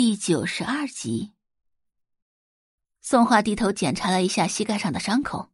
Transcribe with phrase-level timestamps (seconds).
[0.00, 1.32] 第九十二集。
[3.00, 5.50] 宋画低头检查了一下膝盖上的伤口，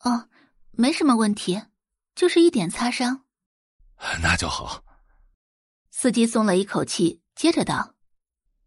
[0.00, 0.28] 哦，
[0.72, 1.62] 没什么问题，
[2.16, 3.24] 就是一点擦伤。
[4.20, 4.82] 那就好。
[5.92, 7.94] 司机松了一口气，接着道：“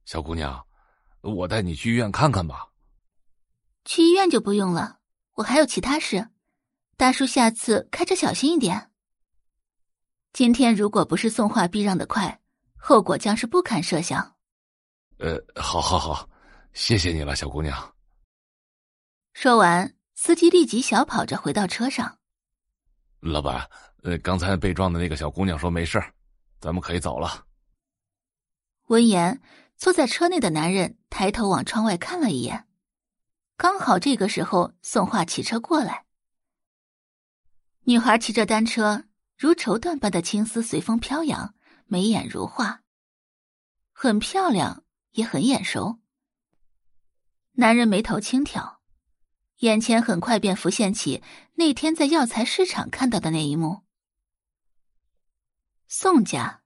[0.08, 0.66] 小姑娘，
[1.20, 2.70] 我带你去医院看看吧。”
[3.84, 5.02] 去医院就不用了，
[5.34, 6.30] 我还有其他事。
[6.96, 8.90] 大叔，下次开车小心一点。
[10.32, 12.42] 今天如果不是宋画避让的快，
[12.78, 14.38] 后果将是不堪设想。
[15.22, 16.28] 呃，好，好，好，
[16.74, 17.96] 谢谢你了，小姑娘。
[19.34, 22.18] 说完，司机立即小跑着回到车上。
[23.20, 23.70] 老板，
[24.02, 26.02] 呃，刚才被撞的那个小姑娘说没事，
[26.60, 27.46] 咱们可以走了。
[28.88, 29.40] 闻言，
[29.78, 32.68] 坐在车内的男人抬头往窗外看了一眼。
[33.58, 36.08] 刚好这个时候，宋画骑车过来。
[37.82, 39.04] 女孩骑着单车，
[39.38, 41.54] 如绸缎般的青丝随风飘扬，
[41.86, 42.82] 眉眼如画，
[43.94, 44.81] 很漂亮，
[45.12, 46.00] 也很眼熟。
[47.54, 48.82] 男人眉头轻挑，
[49.58, 51.22] 眼前很快便浮现起
[51.56, 53.84] 那天在药材市场看到的那一幕。
[55.88, 56.62] 宋家，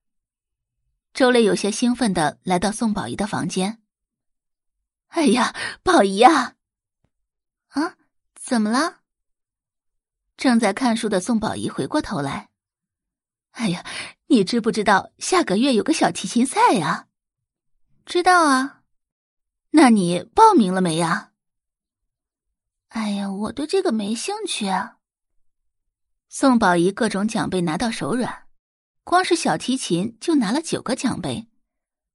[1.13, 3.81] 周磊有些兴奋的来到宋宝仪的房间。
[5.07, 6.55] 哎呀，宝仪呀！
[7.69, 7.97] 啊，
[8.35, 9.01] 怎么了？
[10.37, 12.49] 正在看书的宋宝仪回过头来。
[13.51, 13.85] 哎呀，
[14.27, 17.07] 你知不知道下个月有个小提琴赛呀？
[18.05, 18.83] 知道啊。
[19.71, 21.31] 那你报名了没呀？
[22.89, 24.99] 哎呀，我对这个没兴趣啊。
[26.29, 28.47] 宋宝仪各种奖杯拿到手软，
[29.03, 31.47] 光是小提琴就拿了九个奖杯，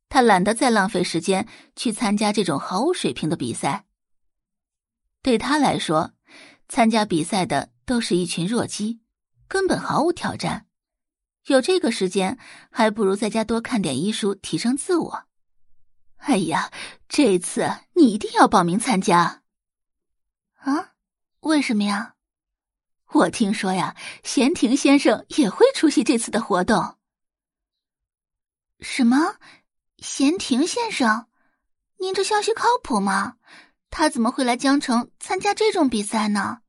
[0.08, 3.86] 他懒得再浪费时间去参加这种毫无水平的比赛。
[5.22, 6.12] 对他来说，
[6.68, 9.00] 参加比赛的都是一群弱鸡，
[9.48, 10.66] 根本毫无挑战。
[11.46, 12.38] 有这个时间，
[12.70, 15.30] 还不如在家多看点医书，提升自我。
[16.21, 16.71] 哎呀，
[17.09, 19.43] 这次你一定要报名参加。
[20.57, 20.93] 啊？
[21.41, 22.15] 为什么呀？
[23.13, 26.98] 我听说呀，闲庭先生也会出席这次的活动。
[28.80, 29.36] 什么？
[29.98, 31.27] 闲庭先生？
[31.98, 33.36] 您这消息靠谱吗？
[33.89, 36.61] 他怎么会来江城参加这种比赛呢？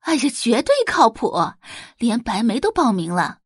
[0.00, 1.34] 哎呀，绝对靠谱！
[1.96, 3.40] 连白梅都报名了。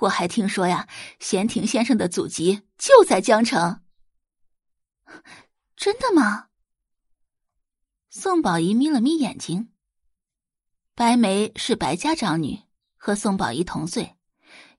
[0.00, 0.88] 我还听说呀，
[1.20, 3.81] 闲庭先生的祖籍就在江城。
[5.76, 6.48] 真的吗？
[8.10, 9.70] 宋宝仪眯了眯眼睛。
[10.94, 12.60] 白梅是白家长女，
[12.96, 14.16] 和宋宝仪同岁，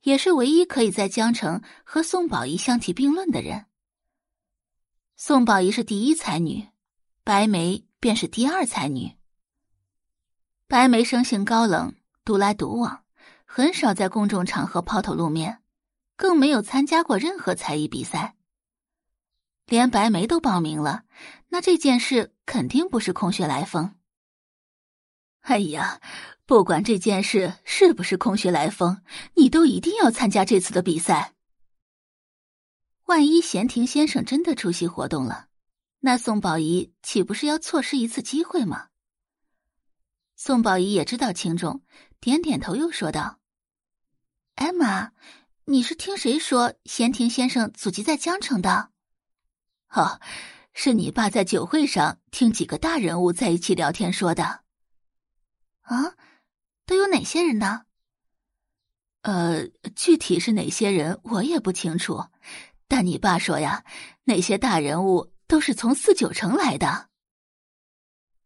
[0.01, 3.65] 也是唯一可以在江城和宋宝仪相提并论的人。
[5.15, 6.69] 宋宝仪是第一才女。
[7.25, 9.17] 白梅便是第二才女。
[10.67, 11.95] 白梅生性高冷，
[12.25, 13.05] 独来独往，
[13.45, 15.63] 很少在公众场合抛头露面，
[16.17, 18.35] 更没有参加过任何才艺比赛。
[19.65, 21.03] 连白梅都报名了，
[21.49, 23.95] 那这件事肯定不是空穴来风。
[25.41, 25.99] 哎呀，
[26.45, 29.01] 不管这件事是不是空穴来风，
[29.35, 31.33] 你都一定要参加这次的比赛。
[33.05, 35.47] 万一闲庭先生真的出席活动了。
[35.99, 38.87] 那宋宝仪岂不是要错失一次机会吗？
[40.35, 41.83] 宋宝仪也知道轻重，
[42.21, 43.39] 点点头，又说道
[44.55, 45.11] ：“哎妈，
[45.65, 48.92] 你是听谁说闲庭先生祖籍在江城的？
[49.93, 50.19] 哦，
[50.73, 54.63] 是你爸在酒会上听几个大人物在一起聊天说的。
[55.81, 56.15] 啊，
[56.85, 57.85] 都有哪些人呢？
[59.21, 62.25] 呃，具体是哪些人我也不清楚，
[62.87, 63.85] 但你爸说呀，
[64.25, 67.09] 那些大人物。”都是从四九城来的。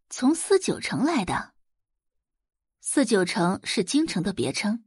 [0.09, 1.53] 从四九城来的。
[2.81, 4.84] 四九城是京城的别称。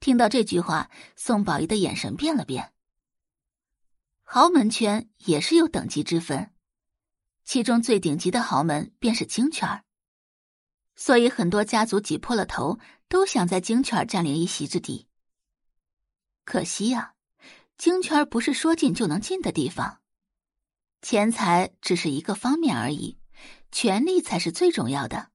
[0.00, 2.74] 听到这句话，宋宝仪的眼神变了变。
[4.34, 6.54] 豪门圈也是有等级之分，
[7.44, 9.84] 其中最顶级的豪门便是京圈
[10.96, 12.78] 所以很多家族挤破了头
[13.08, 15.06] 都想在京圈占领一席之地。
[16.46, 17.12] 可惜呀，
[17.76, 20.00] 京圈不是说进就能进的地方。
[21.02, 23.18] 钱财只是一个方面而已，
[23.70, 25.28] 权力才是最重要的。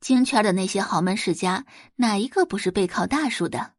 [0.00, 1.64] 京圈的那些豪门世家，
[1.96, 3.72] 哪一个不是背靠大树的？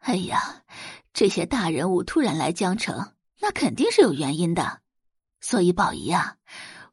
[0.00, 0.64] 哎呀，
[1.12, 4.80] 这些大人物突然来江城，那肯定是有原因的。
[5.40, 6.36] 所以宝仪啊，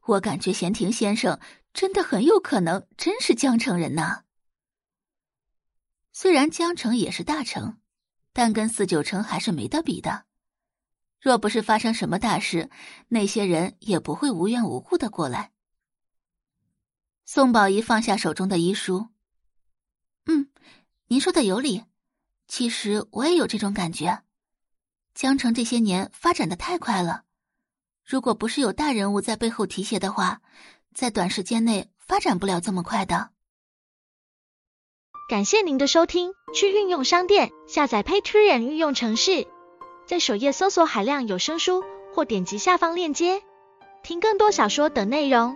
[0.06, 1.38] 我感觉闲庭先生
[1.72, 4.24] 真的很有可能真是江城人呢。
[6.12, 7.78] 虽然江城也是大城，
[8.32, 10.24] 但跟四九城还是没得比的。
[11.20, 12.70] 若不是发生什么大事，
[13.08, 15.52] 那些人也不会无缘无故的过来。
[17.24, 19.08] 宋宝仪放下手中的医书，
[20.26, 20.48] 嗯，
[21.08, 21.84] 您说的有理。
[22.48, 24.22] 其实我也有这种感觉。
[25.14, 27.24] 江城这些年发展的太快了，
[28.04, 30.40] 如果不是有大人物在背后提携的话，
[30.94, 33.30] 在短时间内发展不了这么快的。
[35.28, 39.46] 感谢您的收听，去运用商店下载 Patreon 运用城市，
[40.06, 41.84] 在首页搜索海量有声书，
[42.14, 43.42] 或点击下方链接
[44.02, 45.54] 听更多小说等内容。